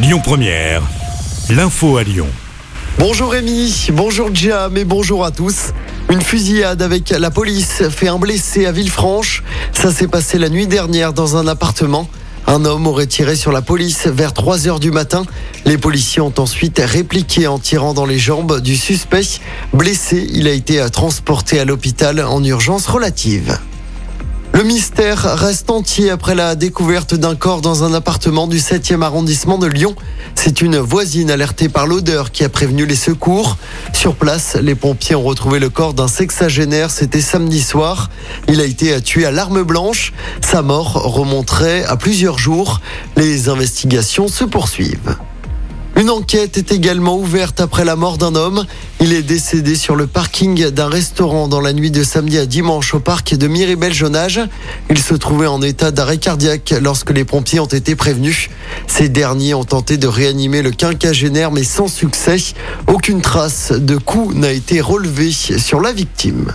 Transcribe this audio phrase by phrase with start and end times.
[0.00, 0.82] Lyon Première,
[1.50, 2.28] l'info à Lyon.
[3.00, 5.72] Bonjour Rémi, bonjour Jam et bonjour à tous.
[6.08, 9.42] Une fusillade avec la police fait un blessé à Villefranche.
[9.72, 12.08] Ça s'est passé la nuit dernière dans un appartement.
[12.46, 15.24] Un homme aurait tiré sur la police vers 3 heures du matin.
[15.64, 19.40] Les policiers ont ensuite répliqué en tirant dans les jambes du suspect.
[19.72, 23.58] Blessé, il a été transporté à l'hôpital en urgence relative.
[24.68, 29.66] Mystère reste entier après la découverte d'un corps dans un appartement du 7e arrondissement de
[29.66, 29.96] Lyon.
[30.34, 33.56] C'est une voisine alertée par l'odeur qui a prévenu les secours.
[33.94, 36.90] Sur place, les pompiers ont retrouvé le corps d'un sexagénaire.
[36.90, 38.10] C'était samedi soir.
[38.46, 40.12] Il a été tué à l'arme blanche.
[40.42, 42.82] Sa mort remonterait à plusieurs jours.
[43.16, 45.16] Les investigations se poursuivent.
[45.98, 48.64] Une enquête est également ouverte après la mort d'un homme.
[49.00, 52.94] Il est décédé sur le parking d'un restaurant dans la nuit de samedi à dimanche
[52.94, 54.40] au parc de Miribel-Jonage.
[54.90, 58.48] Il se trouvait en état d'arrêt cardiaque lorsque les pompiers ont été prévenus.
[58.86, 62.36] Ces derniers ont tenté de réanimer le quinquagénaire mais sans succès.
[62.86, 66.52] Aucune trace de coup n'a été relevée sur la victime.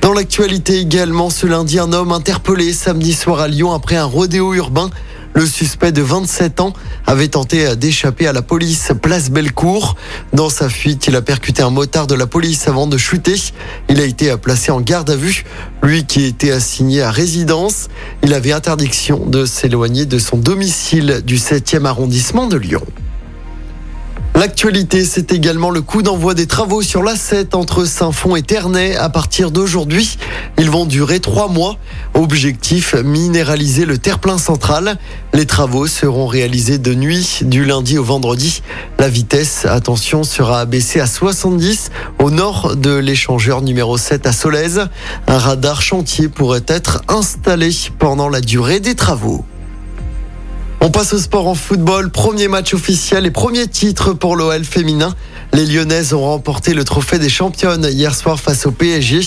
[0.00, 4.54] Dans l'actualité également, ce lundi, un homme interpellé samedi soir à Lyon après un rodéo
[4.54, 4.88] urbain.
[5.32, 6.72] Le suspect de 27 ans
[7.06, 9.96] avait tenté d'échapper à la police place Bellecour.
[10.32, 13.36] Dans sa fuite, il a percuté un motard de la police avant de chuter.
[13.88, 15.44] Il a été placé en garde à vue.
[15.82, 17.88] Lui qui était assigné à résidence,
[18.22, 22.82] il avait interdiction de s'éloigner de son domicile du 7e arrondissement de Lyon.
[24.40, 29.10] L'actualité, c'est également le coup d'envoi des travaux sur l'A7 entre Saint-Fond et Ternay à
[29.10, 30.16] partir d'aujourd'hui.
[30.58, 31.76] Ils vont durer trois mois.
[32.14, 34.98] Objectif, minéraliser le terre-plein central.
[35.32, 38.62] Les travaux seront réalisés de nuit, du lundi au vendredi.
[38.98, 44.88] La vitesse, attention, sera abaissée à 70 au nord de l'échangeur numéro 7 à Solèze.
[45.26, 49.44] Un radar chantier pourrait être installé pendant la durée des travaux.
[50.82, 52.10] On passe au sport en football.
[52.10, 55.14] Premier match officiel et premier titre pour l'OL féminin.
[55.52, 59.20] Les Lyonnaises ont remporté le trophée des championnes hier soir face au PSG.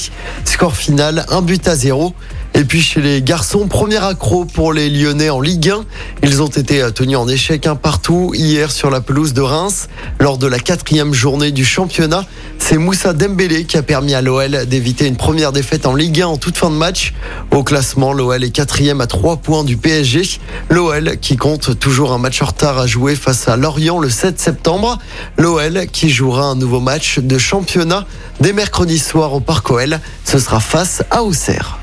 [0.46, 2.16] Score final, un but à zéro.
[2.56, 5.86] Et puis chez les garçons, premier accro pour les Lyonnais en Ligue 1.
[6.22, 10.38] Ils ont été tenus en échec un partout hier sur la pelouse de Reims lors
[10.38, 12.26] de la quatrième journée du championnat.
[12.60, 16.28] C'est Moussa Dembélé qui a permis à l'OL d'éviter une première défaite en Ligue 1
[16.28, 17.16] en toute fin de match.
[17.50, 20.40] Au classement, l'OL est quatrième à trois points du PSG.
[20.70, 24.40] L'OL qui compte toujours un match en retard à jouer face à Lorient le 7
[24.40, 25.00] septembre.
[25.40, 28.06] L'OL qui jouera un nouveau match de championnat
[28.42, 30.00] dès mercredi soir au Parc OL.
[30.24, 31.83] Ce sera face à Auxerre.